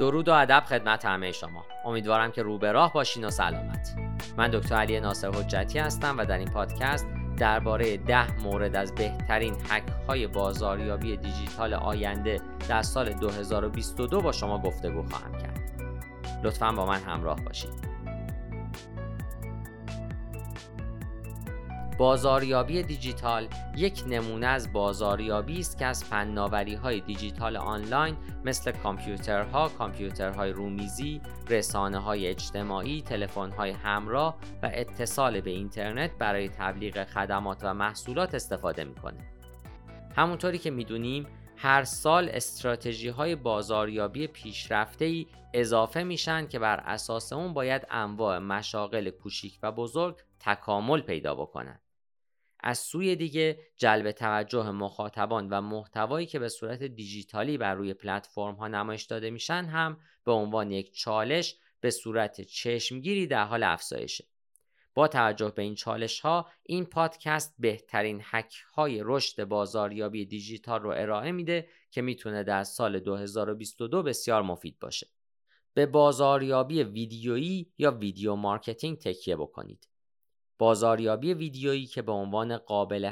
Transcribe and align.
درود 0.00 0.28
و 0.28 0.32
ادب 0.32 0.64
خدمت 0.68 1.04
همه 1.04 1.32
شما. 1.32 1.64
امیدوارم 1.84 2.32
که 2.32 2.42
رو 2.42 2.58
به 2.58 2.72
راه 2.72 2.92
باشین 2.92 3.24
و 3.24 3.30
سلامت. 3.30 3.96
من 4.36 4.48
دکتر 4.48 4.74
علی 4.74 5.00
ناصر 5.00 5.30
حجتی 5.30 5.78
هستم 5.78 6.18
و 6.18 6.24
در 6.24 6.38
این 6.38 6.48
پادکست 6.48 7.06
درباره 7.36 7.96
ده 7.96 8.40
مورد 8.42 8.76
از 8.76 8.94
بهترین 8.94 9.54
حک 9.54 9.82
های 10.08 10.26
بازاریابی 10.26 11.16
دیجیتال 11.16 11.74
آینده 11.74 12.40
در 12.68 12.82
سال 12.82 13.12
2022 13.12 14.20
با 14.20 14.32
شما 14.32 14.58
گفتگو 14.58 15.02
خواهم 15.02 15.32
کرد. 15.32 15.60
لطفا 16.44 16.72
با 16.72 16.86
من 16.86 17.00
همراه 17.00 17.40
باشید 17.40 17.89
بازاریابی 22.00 22.82
دیجیتال 22.82 23.48
یک 23.76 24.02
نمونه 24.06 24.46
از 24.46 24.72
بازاریابی 24.72 25.60
است 25.60 25.78
که 25.78 25.86
از 25.86 26.04
فناوری 26.04 26.74
های 26.74 27.00
دیجیتال 27.00 27.56
آنلاین 27.56 28.16
مثل 28.44 28.70
کامپیوترها، 28.70 29.68
کامپیوترهای 29.68 30.52
رومیزی، 30.52 31.20
رسانه 31.48 31.98
های 31.98 32.26
اجتماعی، 32.26 33.02
تلفن 33.02 33.50
های 33.50 33.70
همراه 33.70 34.38
و 34.62 34.70
اتصال 34.74 35.40
به 35.40 35.50
اینترنت 35.50 36.10
برای 36.18 36.48
تبلیغ 36.48 37.04
خدمات 37.04 37.58
و 37.62 37.74
محصولات 37.74 38.34
استفاده 38.34 38.84
می‌کنه. 38.84 39.32
همونطوری 40.16 40.58
که 40.58 40.70
می‌دونیم 40.70 41.26
هر 41.56 41.84
سال 41.84 42.28
استراتژی 42.28 43.08
های 43.08 43.36
بازاریابی 43.36 44.26
پیشرفته 44.26 45.04
ای 45.04 45.26
اضافه 45.54 46.02
میشن 46.02 46.46
که 46.46 46.58
بر 46.58 46.80
اساس 46.80 47.32
اون 47.32 47.54
باید 47.54 47.86
انواع 47.90 48.38
مشاغل 48.38 49.10
کوچیک 49.10 49.58
و 49.62 49.72
بزرگ 49.72 50.16
تکامل 50.40 51.00
پیدا 51.00 51.34
بکنند. 51.34 51.80
از 52.62 52.78
سوی 52.78 53.16
دیگه 53.16 53.58
جلب 53.76 54.12
توجه 54.12 54.70
مخاطبان 54.70 55.48
و 55.48 55.60
محتوایی 55.60 56.26
که 56.26 56.38
به 56.38 56.48
صورت 56.48 56.82
دیجیتالی 56.82 57.58
بر 57.58 57.74
روی 57.74 57.94
پلتفرم 57.94 58.54
ها 58.54 58.68
نمایش 58.68 59.02
داده 59.02 59.30
میشن 59.30 59.64
هم 59.64 60.00
به 60.24 60.32
عنوان 60.32 60.70
یک 60.70 60.94
چالش 60.94 61.56
به 61.80 61.90
صورت 61.90 62.40
چشمگیری 62.40 63.26
در 63.26 63.44
حال 63.44 63.62
افزایشه. 63.62 64.24
با 64.94 65.08
توجه 65.08 65.52
به 65.56 65.62
این 65.62 65.74
چالش 65.74 66.20
ها 66.20 66.48
این 66.62 66.84
پادکست 66.84 67.54
بهترین 67.58 68.20
هک 68.20 68.54
های 68.74 69.00
رشد 69.04 69.44
بازاریابی 69.44 70.26
دیجیتال 70.26 70.80
رو 70.80 70.90
ارائه 70.90 71.32
میده 71.32 71.68
که 71.90 72.02
می‌تونه 72.02 72.44
در 72.44 72.64
سال 72.64 73.00
2022 73.00 74.02
بسیار 74.02 74.42
مفید 74.42 74.78
باشه. 74.78 75.06
به 75.74 75.86
بازاریابی 75.86 76.82
ویدیویی 76.82 77.72
یا 77.78 77.90
video 77.90 78.34
marketing 78.34 78.98
تکیه 78.98 79.36
بکنید. 79.36 79.89
بازاریابی 80.60 81.34
ویدیویی 81.34 81.86
که 81.86 82.02
به 82.02 82.12
عنوان 82.12 82.56
قابل 82.56 83.10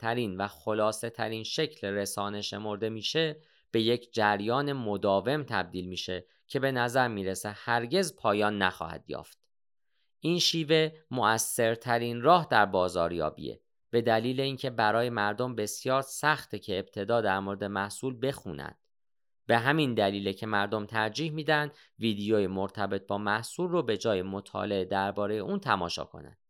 ترین 0.00 0.36
و 0.36 0.48
خلاصه 0.48 1.10
ترین 1.10 1.44
شکل 1.44 1.86
رسانه 1.86 2.40
شمرده 2.40 2.88
میشه 2.88 3.36
به 3.70 3.80
یک 3.80 4.12
جریان 4.12 4.72
مداوم 4.72 5.42
تبدیل 5.42 5.88
میشه 5.88 6.26
که 6.46 6.60
به 6.60 6.72
نظر 6.72 7.08
می‌رسه 7.08 7.50
هرگز 7.54 8.16
پایان 8.16 8.62
نخواهد 8.62 9.04
یافت. 9.10 9.38
این 10.20 10.38
شیوه 10.38 10.90
مؤثرترین 11.10 12.22
راه 12.22 12.46
در 12.50 12.66
بازاریابیه 12.66 13.60
به 13.90 14.02
دلیل 14.02 14.40
اینکه 14.40 14.70
برای 14.70 15.10
مردم 15.10 15.54
بسیار 15.54 16.02
سخته 16.02 16.58
که 16.58 16.78
ابتدا 16.78 17.20
در 17.20 17.40
مورد 17.40 17.64
محصول 17.64 18.18
بخونند. 18.22 18.78
به 19.46 19.58
همین 19.58 19.94
دلیله 19.94 20.32
که 20.32 20.46
مردم 20.46 20.86
ترجیح 20.86 21.32
میدن 21.32 21.70
ویدیوی 21.98 22.46
مرتبط 22.46 23.06
با 23.06 23.18
محصول 23.18 23.68
رو 23.68 23.82
به 23.82 23.96
جای 23.96 24.22
مطالعه 24.22 24.84
درباره 24.84 25.34
اون 25.34 25.60
تماشا 25.60 26.04
کنند. 26.04 26.45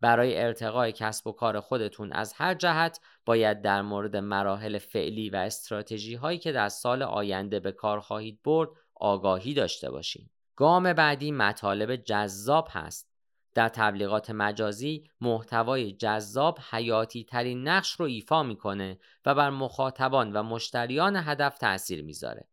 برای 0.00 0.42
ارتقای 0.42 0.92
کسب 0.92 1.26
و 1.26 1.32
کار 1.32 1.60
خودتون 1.60 2.12
از 2.12 2.32
هر 2.32 2.54
جهت 2.54 3.00
باید 3.26 3.62
در 3.62 3.82
مورد 3.82 4.16
مراحل 4.16 4.78
فعلی 4.78 5.30
و 5.30 5.36
استراتژی 5.36 6.14
هایی 6.14 6.38
که 6.38 6.52
در 6.52 6.68
سال 6.68 7.02
آینده 7.02 7.60
به 7.60 7.72
کار 7.72 8.00
خواهید 8.00 8.42
برد 8.44 8.68
آگاهی 8.94 9.54
داشته 9.54 9.90
باشید. 9.90 10.30
گام 10.56 10.92
بعدی 10.92 11.32
مطالب 11.32 11.96
جذاب 11.96 12.68
هست. 12.70 13.10
در 13.54 13.68
تبلیغات 13.68 14.30
مجازی 14.30 15.04
محتوای 15.20 15.92
جذاب 15.92 16.58
حیاتی 16.70 17.24
ترین 17.24 17.68
نقش 17.68 17.90
رو 17.90 18.06
ایفا 18.06 18.42
می‌کنه 18.42 18.98
و 19.26 19.34
بر 19.34 19.50
مخاطبان 19.50 20.32
و 20.32 20.42
مشتریان 20.42 21.16
هدف 21.16 21.58
تاثیر 21.58 22.04
می‌ذاره. 22.04 22.48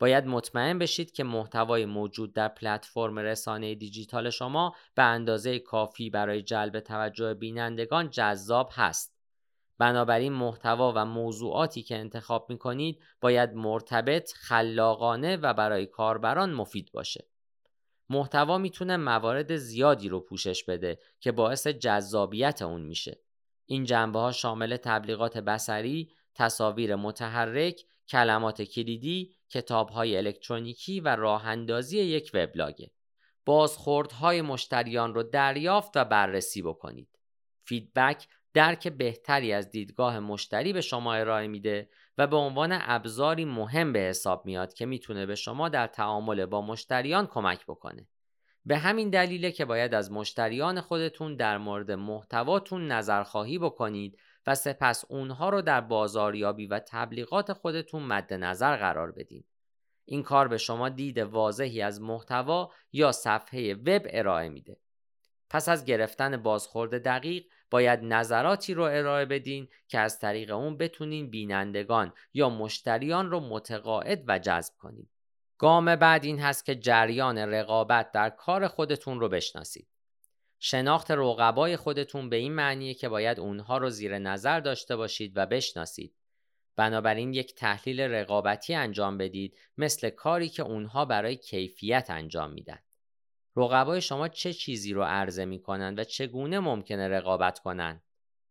باید 0.00 0.26
مطمئن 0.26 0.78
بشید 0.78 1.12
که 1.12 1.24
محتوای 1.24 1.86
موجود 1.86 2.32
در 2.32 2.48
پلتفرم 2.48 3.18
رسانه 3.18 3.74
دیجیتال 3.74 4.30
شما 4.30 4.74
به 4.94 5.02
اندازه 5.02 5.58
کافی 5.58 6.10
برای 6.10 6.42
جلب 6.42 6.80
توجه 6.80 7.34
بینندگان 7.34 8.10
جذاب 8.10 8.70
هست. 8.72 9.16
بنابراین 9.78 10.32
محتوا 10.32 10.92
و 10.96 11.04
موضوعاتی 11.04 11.82
که 11.82 11.96
انتخاب 11.96 12.46
می 12.50 12.58
کنید 12.58 13.02
باید 13.20 13.52
مرتبط، 13.54 14.32
خلاقانه 14.32 15.36
و 15.36 15.54
برای 15.54 15.86
کاربران 15.86 16.52
مفید 16.52 16.90
باشه. 16.92 17.26
محتوا 18.10 18.58
می‌تونه 18.58 18.96
موارد 18.96 19.56
زیادی 19.56 20.08
رو 20.08 20.20
پوشش 20.20 20.64
بده 20.64 20.98
که 21.20 21.32
باعث 21.32 21.66
جذابیت 21.66 22.62
اون 22.62 22.82
میشه. 22.82 23.20
این 23.66 23.84
جنبه 23.84 24.18
ها 24.18 24.32
شامل 24.32 24.76
تبلیغات 24.76 25.38
بسری، 25.38 26.10
تصاویر 26.34 26.96
متحرک، 26.96 27.80
کلمات 28.10 28.62
کلیدی، 28.62 29.34
کتابهای 29.50 30.16
الکترونیکی 30.16 31.00
و 31.00 31.16
راه 31.16 31.46
اندازی 31.46 31.98
یک 31.98 32.30
وبلاگه. 32.34 32.90
بازخوردهای 33.44 34.42
مشتریان 34.42 35.14
رو 35.14 35.22
دریافت 35.22 35.96
و 35.96 36.04
بررسی 36.04 36.62
بکنید. 36.62 37.18
فیدبک 37.64 38.28
درک 38.54 38.88
بهتری 38.88 39.52
از 39.52 39.70
دیدگاه 39.70 40.20
مشتری 40.20 40.72
به 40.72 40.80
شما 40.80 41.14
ارائه 41.14 41.48
میده 41.48 41.88
و 42.18 42.26
به 42.26 42.36
عنوان 42.36 42.78
ابزاری 42.80 43.44
مهم 43.44 43.92
به 43.92 43.98
حساب 43.98 44.46
میاد 44.46 44.74
که 44.74 44.86
می‌تونه 44.86 45.26
به 45.26 45.34
شما 45.34 45.68
در 45.68 45.86
تعامل 45.86 46.46
با 46.46 46.62
مشتریان 46.62 47.26
کمک 47.26 47.66
بکنه. 47.66 48.08
به 48.64 48.78
همین 48.78 49.10
دلیله 49.10 49.52
که 49.52 49.64
باید 49.64 49.94
از 49.94 50.12
مشتریان 50.12 50.80
خودتون 50.80 51.36
در 51.36 51.58
مورد 51.58 51.90
محتواتون 51.90 52.92
نظرخواهی 52.92 53.58
بکنید 53.58 54.18
و 54.46 54.54
سپس 54.54 55.04
اونها 55.08 55.48
رو 55.48 55.62
در 55.62 55.80
بازاریابی 55.80 56.66
و 56.66 56.78
تبلیغات 56.78 57.52
خودتون 57.52 58.02
مد 58.02 58.34
نظر 58.34 58.76
قرار 58.76 59.12
بدین. 59.12 59.44
این 60.04 60.22
کار 60.22 60.48
به 60.48 60.58
شما 60.58 60.88
دید 60.88 61.18
واضحی 61.18 61.82
از 61.82 62.00
محتوا 62.00 62.72
یا 62.92 63.12
صفحه 63.12 63.74
وب 63.74 64.02
ارائه 64.10 64.48
میده. 64.48 64.76
پس 65.50 65.68
از 65.68 65.84
گرفتن 65.84 66.36
بازخورد 66.36 67.04
دقیق 67.04 67.44
باید 67.70 68.00
نظراتی 68.02 68.74
رو 68.74 68.82
ارائه 68.82 69.24
بدین 69.24 69.68
که 69.88 69.98
از 69.98 70.18
طریق 70.18 70.50
اون 70.50 70.76
بتونین 70.76 71.30
بینندگان 71.30 72.12
یا 72.34 72.50
مشتریان 72.50 73.30
رو 73.30 73.40
متقاعد 73.40 74.24
و 74.26 74.38
جذب 74.38 74.74
کنید. 74.78 75.10
گام 75.58 75.96
بعد 75.96 76.24
این 76.24 76.38
هست 76.38 76.64
که 76.64 76.74
جریان 76.74 77.38
رقابت 77.38 78.12
در 78.12 78.30
کار 78.30 78.68
خودتون 78.68 79.20
رو 79.20 79.28
بشناسید. 79.28 79.88
شناخت 80.62 81.10
رقبای 81.10 81.76
خودتون 81.76 82.28
به 82.28 82.36
این 82.36 82.52
معنیه 82.52 82.94
که 82.94 83.08
باید 83.08 83.40
اونها 83.40 83.78
رو 83.78 83.90
زیر 83.90 84.18
نظر 84.18 84.60
داشته 84.60 84.96
باشید 84.96 85.32
و 85.36 85.46
بشناسید. 85.46 86.14
بنابراین 86.76 87.34
یک 87.34 87.54
تحلیل 87.54 88.00
رقابتی 88.00 88.74
انجام 88.74 89.18
بدید 89.18 89.58
مثل 89.78 90.10
کاری 90.10 90.48
که 90.48 90.62
اونها 90.62 91.04
برای 91.04 91.36
کیفیت 91.36 92.06
انجام 92.10 92.50
میدن. 92.52 92.78
رقبای 93.56 94.00
شما 94.00 94.28
چه 94.28 94.52
چیزی 94.52 94.92
رو 94.92 95.02
عرضه 95.02 95.44
می‌کنن 95.44 95.94
و 95.98 96.04
چگونه 96.04 96.60
ممکنه 96.60 97.08
رقابت 97.08 97.58
کنن؟ 97.58 98.02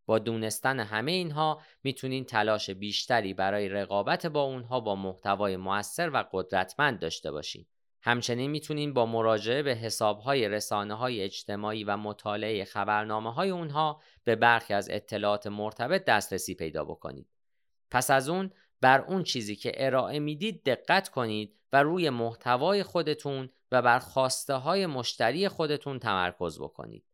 با 0.06 0.20
دونستن 0.20 0.80
همه 0.80 1.12
اینها 1.12 1.62
می‌تونین 1.84 2.26
تلاش 2.26 2.70
بیشتری 2.70 3.34
برای 3.34 3.70
رقابت 3.70 4.26
با 4.26 4.42
اونها 4.42 4.80
با 4.80 4.96
محتوای 4.96 5.58
موثر 5.58 6.10
و 6.14 6.26
قدرتمند 6.32 7.00
داشته 7.00 7.32
باشید. 7.32 7.68
همچنین 8.02 8.52
می‌تونین 8.52 8.94
با 8.94 9.06
مراجعه 9.06 9.64
به 9.64 9.76
حسابهای 9.76 10.50
رسانه 10.50 10.94
های 10.94 11.22
اجتماعی 11.22 11.84
و 11.84 11.98
مطالعه 11.98 12.66
خبرنامه 12.66 13.34
های 13.34 13.50
اونها 13.50 14.02
به 14.24 14.36
برخی 14.36 14.74
از 14.74 14.90
اطلاعات 14.90 15.48
مرتبط 15.48 16.06
دسترسی 16.06 16.56
پیدا 16.56 16.86
بکنید. 16.86 17.28
پس 17.92 18.12
از 18.12 18.30
اون 18.30 18.52
بر 18.82 19.02
اون 19.02 19.24
چیزی 19.24 19.56
که 19.56 19.72
ارائه 19.76 20.20
می‌دید 20.20 20.64
دقت 20.64 21.10
کنید 21.10 21.60
و 21.74 21.84
روی 21.84 22.10
محتوای 22.10 22.84
خودتون 22.84 23.50
و 23.72 23.82
بر 23.82 24.00
خواسته 24.00 24.54
های 24.54 24.86
مشتری 24.86 25.48
خودتون 25.48 26.00
تمرکز 26.00 26.60
بکنید. 26.60 27.06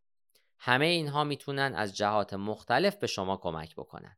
همه 0.60 0.86
اینها 0.86 1.24
می‌تونن 1.24 1.74
از 1.76 1.98
جهات 1.98 2.34
مختلف 2.34 2.96
به 2.96 3.08
شما 3.08 3.38
کمک 3.38 3.76
بکنن. 3.76 4.18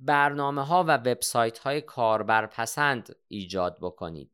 برنامه 0.00 0.64
ها 0.66 0.84
و 0.84 0.96
وبسایت 0.96 1.58
های 1.58 1.80
کاربرپسند 1.80 3.16
ایجاد 3.28 3.78
بکنید. 3.80 4.30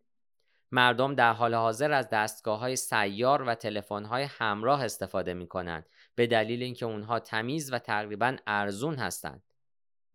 مردم 0.73 1.15
در 1.15 1.33
حال 1.33 1.55
حاضر 1.55 1.93
از 1.93 2.09
دستگاه 2.11 2.59
های 2.59 2.77
سیار 2.77 3.43
و 3.43 3.55
تلفن 3.55 4.05
های 4.05 4.23
همراه 4.23 4.85
استفاده 4.85 5.35
می 5.35 5.47
کنند 5.47 5.87
به 6.15 6.27
دلیل 6.27 6.63
اینکه 6.63 6.87
اونها 6.87 7.19
تمیز 7.19 7.73
و 7.73 7.79
تقریبا 7.79 8.37
ارزون 8.47 8.95
هستند. 8.95 9.43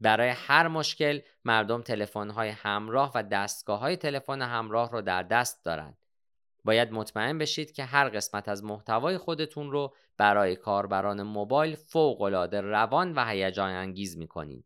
برای 0.01 0.29
هر 0.29 0.67
مشکل 0.67 1.19
مردم 1.45 1.81
تلفن 1.81 2.29
های 2.29 2.49
همراه 2.49 3.11
و 3.15 3.23
دستگاه 3.23 3.79
های 3.79 3.97
تلفن 3.97 4.41
همراه 4.41 4.91
رو 4.91 5.01
در 5.01 5.23
دست 5.23 5.65
دارند. 5.65 5.97
باید 6.63 6.91
مطمئن 6.91 7.37
بشید 7.37 7.71
که 7.71 7.83
هر 7.83 8.09
قسمت 8.09 8.49
از 8.49 8.63
محتوای 8.63 9.17
خودتون 9.17 9.71
رو 9.71 9.95
برای 10.17 10.55
کاربران 10.55 11.23
موبایل 11.23 11.75
فوق 11.75 12.21
العاده 12.21 12.61
روان 12.61 13.13
و 13.13 13.25
هیجان 13.25 13.71
انگیز 13.71 14.17
می 14.17 14.27
کنید. 14.27 14.65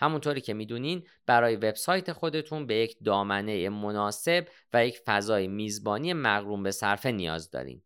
همونطوری 0.00 0.40
که 0.40 0.54
می‌دونین 0.54 1.06
برای 1.26 1.56
وبسایت 1.56 2.12
خودتون 2.12 2.66
به 2.66 2.74
یک 2.74 2.96
دامنه 3.04 3.68
مناسب 3.68 4.48
و 4.72 4.86
یک 4.86 4.98
فضای 5.06 5.48
میزبانی 5.48 6.12
مغروم 6.12 6.62
به 6.62 6.70
صرفه 6.70 7.10
نیاز 7.10 7.50
دارین. 7.50 7.82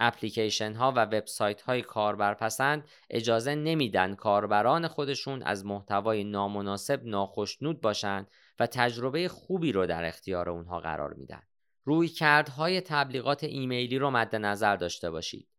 اپلیکیشن 0.00 0.72
ها 0.72 0.92
و 0.96 1.04
وبسایت 1.04 1.62
های 1.62 1.82
کاربرپسند 1.82 2.88
اجازه 3.10 3.54
نمیدن 3.54 4.14
کاربران 4.14 4.88
خودشون 4.88 5.42
از 5.42 5.66
محتوای 5.66 6.24
نامناسب 6.24 7.00
ناخشنود 7.04 7.80
باشند 7.80 8.30
و 8.60 8.66
تجربه 8.66 9.28
خوبی 9.28 9.72
رو 9.72 9.86
در 9.86 10.04
اختیار 10.04 10.50
اونها 10.50 10.80
قرار 10.80 11.14
میدن. 11.14 11.42
روی 11.84 12.08
کردهای 12.08 12.80
تبلیغات 12.80 13.44
ایمیلی 13.44 13.98
رو 13.98 14.10
مد 14.10 14.36
نظر 14.36 14.76
داشته 14.76 15.10
باشید. 15.10 15.51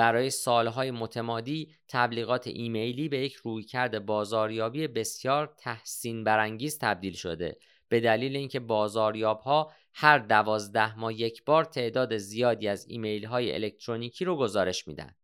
برای 0.00 0.30
سالهای 0.30 0.90
متمادی 0.90 1.74
تبلیغات 1.88 2.46
ایمیلی 2.46 3.08
به 3.08 3.18
یک 3.18 3.34
رویکرد 3.34 4.06
بازاریابی 4.06 4.86
بسیار 4.86 5.54
تحسین 5.58 6.24
برانگیز 6.24 6.78
تبدیل 6.78 7.12
شده 7.12 7.58
به 7.88 8.00
دلیل 8.00 8.36
اینکه 8.36 8.60
بازاریاب 8.60 9.40
ها 9.40 9.72
هر 9.94 10.18
دوازده 10.18 10.98
ماه 10.98 11.14
یک 11.14 11.44
بار 11.44 11.64
تعداد 11.64 12.16
زیادی 12.16 12.68
از 12.68 12.86
ایمیل 12.88 13.24
های 13.24 13.54
الکترونیکی 13.54 14.24
رو 14.24 14.36
گزارش 14.36 14.88
میدن. 14.88 15.14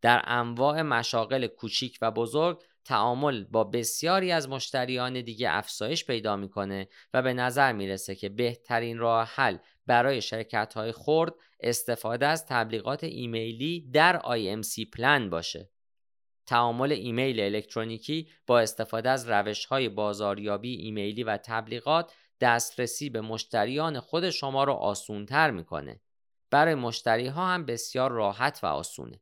در 0.00 0.22
انواع 0.26 0.82
مشاغل 0.82 1.46
کوچیک 1.46 1.98
و 2.02 2.10
بزرگ 2.10 2.62
تعامل 2.84 3.44
با 3.44 3.64
بسیاری 3.64 4.32
از 4.32 4.48
مشتریان 4.48 5.20
دیگه 5.20 5.50
افزایش 5.50 6.04
پیدا 6.04 6.36
می‌کنه 6.36 6.88
و 7.14 7.22
به 7.22 7.32
نظر 7.32 7.72
می‌رسه 7.72 8.14
که 8.14 8.28
بهترین 8.28 8.98
راه 8.98 9.28
حل 9.34 9.56
برای 9.86 10.22
شرکت 10.22 10.74
های 10.74 10.92
خرد 10.92 11.34
استفاده 11.60 12.26
از 12.26 12.46
تبلیغات 12.46 13.04
ایمیلی 13.04 13.90
در 13.92 14.18
IMC 14.18 14.90
پلن 14.90 15.30
باشه. 15.30 15.70
تعامل 16.46 16.92
ایمیل 16.92 17.40
الکترونیکی 17.40 18.28
با 18.46 18.60
استفاده 18.60 19.10
از 19.10 19.30
روش 19.30 19.64
های 19.64 19.88
بازاریابی 19.88 20.76
ایمیلی 20.76 21.24
و 21.24 21.36
تبلیغات 21.36 22.12
دسترسی 22.40 23.10
به 23.10 23.20
مشتریان 23.20 24.00
خود 24.00 24.30
شما 24.30 24.64
رو 24.64 24.72
آسونتر 24.72 25.50
می‌کنه. 25.50 26.00
برای 26.50 26.74
مشتری 26.74 27.26
ها 27.26 27.46
هم 27.46 27.66
بسیار 27.66 28.12
راحت 28.12 28.60
و 28.62 28.66
آسونه. 28.66 29.20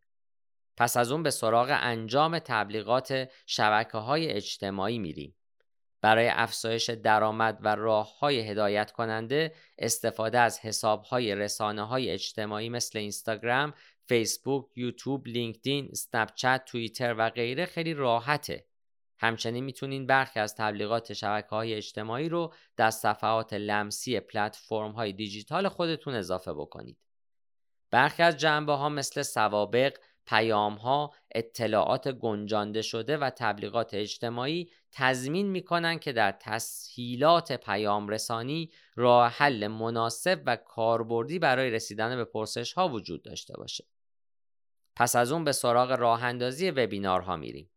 پس 0.77 0.97
از 0.97 1.13
اون 1.13 1.23
به 1.23 1.31
سراغ 1.31 1.69
انجام 1.71 2.39
تبلیغات 2.39 3.29
شبکه 3.47 3.99
های 3.99 4.31
اجتماعی 4.31 4.99
میریم. 4.99 5.37
برای 6.03 6.29
افزایش 6.29 6.91
درآمد 6.91 7.59
و 7.61 7.75
راه 7.75 8.19
های 8.19 8.41
هدایت 8.41 8.93
کننده 8.93 9.55
استفاده 9.79 10.39
از 10.39 10.61
حساب 10.61 11.03
های 11.05 11.35
رسانه 11.35 11.87
های 11.87 12.11
اجتماعی 12.11 12.69
مثل 12.69 12.99
اینستاگرام، 12.99 13.75
فیسبوک، 14.07 14.67
یوتیوب، 14.77 15.27
لینکدین، 15.27 15.93
چت، 16.35 16.65
توییتر 16.65 17.15
و 17.19 17.31
غیره 17.31 17.67
خیلی 17.67 17.95
راحته. 17.95 18.67
همچنین 19.19 19.65
می‌تونین 19.65 20.07
برخی 20.07 20.41
از 20.41 20.55
تبلیغات 20.55 21.13
شبکه 21.13 21.49
های 21.49 21.75
اجتماعی 21.75 22.29
رو 22.29 22.55
در 22.77 22.91
صفحات 22.91 23.53
لمسی 23.53 24.21
پلتفرم 24.21 24.93
های 24.93 25.13
دیجیتال 25.13 25.69
خودتون 25.69 26.15
اضافه 26.15 26.53
بکنید. 26.53 26.99
برخی 27.91 28.23
از 28.23 28.37
جنبه 28.37 28.73
ها 28.73 28.89
مثل 28.89 29.23
سوابق، 29.23 29.97
پیام 30.31 30.75
ها، 30.75 31.15
اطلاعات 31.35 32.09
گنجانده 32.09 32.83
شده 32.83 33.17
و 33.17 33.31
تبلیغات 33.37 33.95
اجتماعی 33.95 34.71
تضمین 34.93 35.51
می‌کنن 35.51 35.99
که 35.99 36.13
در 36.13 36.33
تسهیلات 36.41 37.53
پیام 37.53 38.09
رسانی 38.09 38.71
راه 38.97 39.31
حل 39.31 39.67
مناسب 39.67 40.43
و 40.47 40.57
کاربردی 40.57 41.39
برای 41.39 41.71
رسیدن 41.71 42.17
به 42.17 42.25
پرسش 42.25 42.73
ها 42.73 42.89
وجود 42.89 43.23
داشته 43.23 43.55
باشه. 43.57 43.85
پس 44.97 45.17
از 45.17 45.33
اون 45.33 45.45
به 45.45 45.53
سراغ 45.53 45.91
راه 45.91 46.25
اندازی 46.25 46.71
وبینارها 46.71 47.37
میریم. 47.37 47.71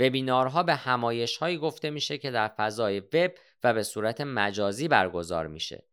وبینارها 0.00 0.62
به 0.62 0.74
همایش 0.74 1.36
هایی 1.36 1.58
گفته 1.58 1.90
میشه 1.90 2.18
که 2.18 2.30
در 2.30 2.48
فضای 2.48 3.00
وب 3.00 3.32
و 3.64 3.74
به 3.74 3.82
صورت 3.82 4.20
مجازی 4.20 4.88
برگزار 4.88 5.46
میشه. 5.46 5.91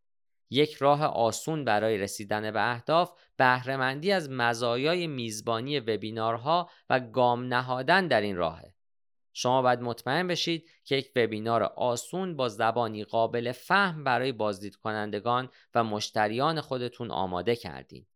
یک 0.50 0.74
راه 0.74 1.04
آسون 1.04 1.64
برای 1.64 1.98
رسیدن 1.98 2.50
به 2.50 2.70
اهداف 2.70 3.12
بهرهمندی 3.36 4.12
از 4.12 4.30
مزایای 4.30 5.06
میزبانی 5.06 5.80
وبینارها 5.80 6.70
و 6.90 7.00
گام 7.00 7.54
نهادن 7.54 8.08
در 8.08 8.20
این 8.20 8.36
راهه. 8.36 8.74
شما 9.32 9.62
باید 9.62 9.80
مطمئن 9.80 10.26
بشید 10.26 10.70
که 10.84 10.96
یک 10.96 11.12
وبینار 11.16 11.62
آسون 11.62 12.36
با 12.36 12.48
زبانی 12.48 13.04
قابل 13.04 13.52
فهم 13.52 14.04
برای 14.04 14.32
بازدید 14.32 14.76
کنندگان 14.76 15.48
و 15.74 15.84
مشتریان 15.84 16.60
خودتون 16.60 17.10
آماده 17.10 17.56
کردین. 17.56 18.06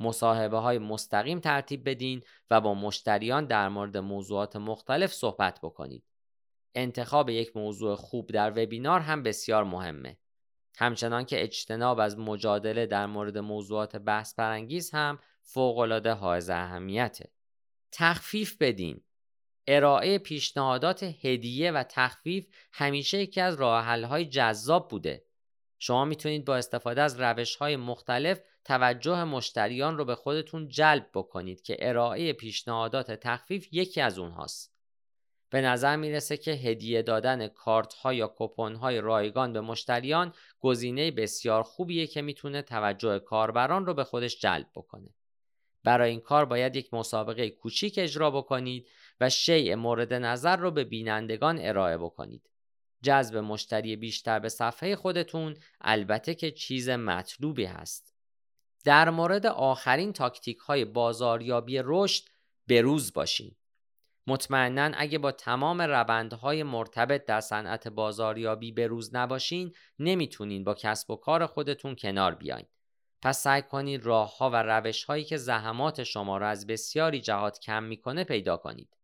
مصاحبه 0.00 0.58
های 0.58 0.78
مستقیم 0.78 1.40
ترتیب 1.40 1.88
بدین 1.88 2.22
و 2.50 2.60
با 2.60 2.74
مشتریان 2.74 3.46
در 3.46 3.68
مورد 3.68 3.96
موضوعات 3.96 4.56
مختلف 4.56 5.12
صحبت 5.12 5.58
بکنید. 5.62 6.04
انتخاب 6.74 7.30
یک 7.30 7.56
موضوع 7.56 7.94
خوب 7.94 8.32
در 8.32 8.50
وبینار 8.50 9.00
هم 9.00 9.22
بسیار 9.22 9.64
مهمه. 9.64 10.16
همچنان 10.76 11.24
که 11.24 11.42
اجتناب 11.42 11.98
از 12.00 12.18
مجادله 12.18 12.86
در 12.86 13.06
مورد 13.06 13.38
موضوعات 13.38 13.96
بحث 13.96 14.34
پرانگیز 14.34 14.90
هم 14.90 15.18
فوقالعاده 15.42 16.12
حائز 16.12 16.50
اهمیته. 16.50 17.30
تخفیف 17.92 18.56
بدین. 18.60 19.00
ارائه 19.66 20.18
پیشنهادات 20.18 21.02
هدیه 21.02 21.72
و 21.72 21.82
تخفیف 21.82 22.46
همیشه 22.72 23.18
یکی 23.18 23.40
از 23.40 23.54
راه 23.54 24.24
جذاب 24.24 24.88
بوده. 24.88 25.24
شما 25.78 26.04
می‌تونید 26.04 26.44
با 26.44 26.56
استفاده 26.56 27.02
از 27.02 27.20
روش 27.20 27.56
های 27.56 27.76
مختلف 27.76 28.40
توجه 28.64 29.24
مشتریان 29.24 29.98
رو 29.98 30.04
به 30.04 30.14
خودتون 30.14 30.68
جلب 30.68 31.10
بکنید 31.14 31.62
که 31.62 31.76
ارائه 31.78 32.32
پیشنهادات 32.32 33.10
تخفیف 33.12 33.68
یکی 33.72 34.00
از 34.00 34.18
اونهاست. 34.18 34.79
به 35.50 35.60
نظر 35.60 35.96
می‌رسه 35.96 36.36
که 36.36 36.50
هدیه 36.50 37.02
دادن 37.02 37.48
کارت 37.48 37.94
ها 37.94 38.14
یا 38.14 38.34
کپون 38.38 38.74
های 38.74 39.00
رایگان 39.00 39.52
به 39.52 39.60
مشتریان 39.60 40.32
گزینه 40.60 41.10
بسیار 41.10 41.62
خوبیه 41.62 42.06
که 42.06 42.22
می‌تونه 42.22 42.62
توجه 42.62 43.18
کاربران 43.18 43.86
رو 43.86 43.94
به 43.94 44.04
خودش 44.04 44.40
جلب 44.40 44.66
بکنه. 44.74 45.14
برای 45.84 46.10
این 46.10 46.20
کار 46.20 46.44
باید 46.44 46.76
یک 46.76 46.94
مسابقه 46.94 47.50
کوچیک 47.50 47.94
اجرا 47.98 48.30
بکنید 48.30 48.88
و 49.20 49.30
شیء 49.30 49.76
مورد 49.76 50.14
نظر 50.14 50.56
رو 50.56 50.70
به 50.70 50.84
بینندگان 50.84 51.58
ارائه 51.60 51.98
بکنید. 51.98 52.50
جذب 53.02 53.36
مشتری 53.36 53.96
بیشتر 53.96 54.38
به 54.38 54.48
صفحه 54.48 54.96
خودتون 54.96 55.56
البته 55.80 56.34
که 56.34 56.50
چیز 56.50 56.88
مطلوبی 56.88 57.64
هست. 57.64 58.14
در 58.84 59.10
مورد 59.10 59.46
آخرین 59.46 60.12
تاکتیک 60.12 60.58
های 60.58 60.84
بازاریابی 60.84 61.80
رشد 61.84 62.24
بروز 62.68 63.12
باشید. 63.12 63.59
مطمئنا 64.30 64.90
اگه 64.96 65.18
با 65.18 65.32
تمام 65.32 65.82
روندهای 65.82 66.62
مرتبط 66.62 67.24
در 67.24 67.40
صنعت 67.40 67.88
بازاریابی 67.88 68.72
به 68.72 68.86
روز 68.86 69.14
نباشین 69.14 69.72
نمی‌تونین 69.98 70.64
با 70.64 70.74
کسب 70.74 71.10
و 71.10 71.16
کار 71.16 71.46
خودتون 71.46 71.96
کنار 71.96 72.34
بیاین. 72.34 72.66
پس 73.22 73.42
سعی 73.42 73.62
کنید 73.62 74.06
راه 74.06 74.38
ها 74.38 74.50
و 74.50 74.62
روش 74.62 75.04
هایی 75.04 75.24
که 75.24 75.36
زحمات 75.36 76.02
شما 76.02 76.38
را 76.38 76.48
از 76.48 76.66
بسیاری 76.66 77.20
جهات 77.20 77.60
کم 77.60 77.82
می‌کنه 77.82 78.24
پیدا 78.24 78.56
کنید. 78.56 78.96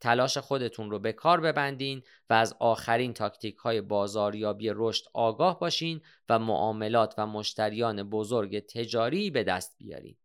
تلاش 0.00 0.38
خودتون 0.38 0.90
رو 0.90 0.98
به 0.98 1.12
کار 1.12 1.40
ببندین 1.40 2.02
و 2.30 2.34
از 2.34 2.56
آخرین 2.60 3.14
تاکتیک 3.14 3.56
های 3.56 3.80
بازاریابی 3.80 4.70
رشد 4.74 5.04
آگاه 5.14 5.58
باشین 5.58 6.00
و 6.28 6.38
معاملات 6.38 7.14
و 7.18 7.26
مشتریان 7.26 8.02
بزرگ 8.02 8.58
تجاری 8.58 9.30
به 9.30 9.44
دست 9.44 9.76
بیارین. 9.78 10.16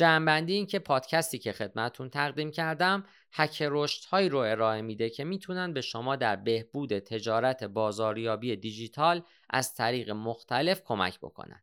جمعبندی 0.00 0.52
این 0.52 0.66
که 0.66 0.78
پادکستی 0.78 1.38
که 1.38 1.52
خدمتون 1.52 2.10
تقدیم 2.10 2.50
کردم 2.50 3.04
حک 3.32 3.62
رشد 3.70 4.04
هایی 4.04 4.28
رو 4.28 4.38
ارائه 4.38 4.82
میده 4.82 5.10
که 5.10 5.24
می‌تونن 5.24 5.72
به 5.72 5.80
شما 5.80 6.16
در 6.16 6.36
بهبود 6.36 6.98
تجارت 6.98 7.64
بازاریابی 7.64 8.56
دیجیتال 8.56 9.22
از 9.50 9.74
طریق 9.74 10.10
مختلف 10.10 10.82
کمک 10.84 11.18
بکنن. 11.18 11.62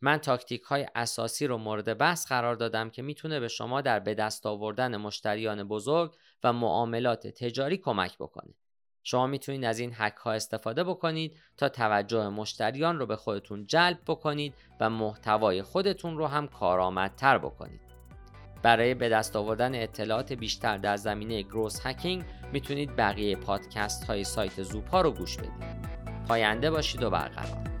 من 0.00 0.18
تاکتیک 0.18 0.62
های 0.62 0.86
اساسی 0.94 1.46
رو 1.46 1.58
مورد 1.58 1.98
بحث 1.98 2.26
قرار 2.26 2.54
دادم 2.54 2.90
که 2.90 3.02
می‌تونه 3.02 3.40
به 3.40 3.48
شما 3.48 3.80
در 3.80 4.00
به 4.00 4.14
دست 4.14 4.46
آوردن 4.46 4.96
مشتریان 4.96 5.64
بزرگ 5.64 6.14
و 6.44 6.52
معاملات 6.52 7.26
تجاری 7.26 7.76
کمک 7.76 8.18
بکنه. 8.18 8.54
شما 9.08 9.26
می‌تونید 9.26 9.64
از 9.64 9.78
این 9.78 9.92
حک 9.92 10.14
ها 10.14 10.32
استفاده 10.32 10.84
بکنید 10.84 11.36
تا 11.56 11.68
توجه 11.68 12.28
مشتریان 12.28 12.98
رو 12.98 13.06
به 13.06 13.16
خودتون 13.16 13.66
جلب 13.66 13.98
بکنید 14.06 14.54
و 14.80 14.90
محتوای 14.90 15.62
خودتون 15.62 16.18
رو 16.18 16.26
هم 16.26 16.48
کارآمدتر 16.48 17.38
بکنید. 17.38 17.80
برای 18.62 18.94
به 18.94 19.08
دست 19.08 19.36
آوردن 19.36 19.82
اطلاعات 19.82 20.32
بیشتر 20.32 20.76
در 20.76 20.96
زمینه 20.96 21.42
گروس 21.42 21.86
هکینگ 21.86 22.24
می‌تونید 22.52 22.96
بقیه 22.96 23.36
پادکست 23.36 24.04
های 24.04 24.24
سایت 24.24 24.62
زوپا 24.62 25.00
رو 25.00 25.10
گوش 25.10 25.36
بدید. 25.36 25.76
پاینده 26.28 26.70
باشید 26.70 27.02
و 27.02 27.10
برقرار 27.10 27.75